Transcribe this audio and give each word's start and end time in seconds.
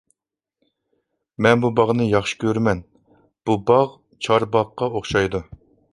مەن 1.45 1.61
بۇ 1.65 1.71
باغنى 1.81 2.07
ياخشى 2.13 2.39
كۆرىمەن، 2.45 2.81
بۇ 3.51 3.59
باغ 3.71 3.95
چارباغقا 4.29 4.89
ئوخشايدۇ. 4.97 5.43